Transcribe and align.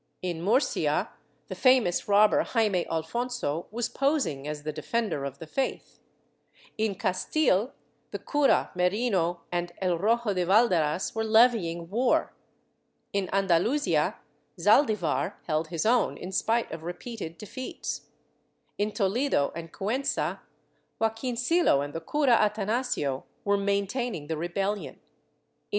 In 0.23 0.41
Murcia, 0.41 1.11
the 1.47 1.53
famous 1.53 2.07
robber 2.07 2.41
Jaime 2.41 2.87
Alfonso 2.87 3.67
was 3.69 3.87
posing 3.87 4.47
as 4.47 4.63
the 4.63 4.73
defender 4.73 5.23
of 5.25 5.37
the 5.37 5.45
faith; 5.45 5.99
in 6.75 6.95
Castile, 6.95 7.71
the 8.09 8.17
Cura 8.17 8.71
Merino 8.73 9.41
and 9.51 9.71
el 9.79 9.99
Rojo 9.99 10.33
de 10.33 10.43
Valderas 10.43 11.13
were 11.13 11.23
levying 11.23 11.87
war; 11.91 12.33
in 13.13 13.29
Andalusia, 13.31 14.15
Zaldivar 14.57 15.35
held 15.45 15.67
his 15.67 15.85
own 15.85 16.17
in 16.17 16.31
spite 16.31 16.71
of 16.71 16.81
repeated 16.81 17.37
defeats; 17.37 18.07
in 18.79 18.91
Toledo 18.93 19.51
and 19.55 19.71
Cuenca, 19.71 20.41
Joaquincillo 20.99 21.85
and 21.85 21.93
the 21.93 22.01
Cura 22.01 22.37
Atanasio 22.39 23.21
were 23.45 23.55
maintaining 23.55 24.25
the 24.25 24.35
rebellion; 24.35 24.95
1 24.95 24.95
Miraflores, 24.95 24.97
Documentos, 24.97 24.97
II, 24.97 24.97
32 24.97 24.97
99. 24.97 24.99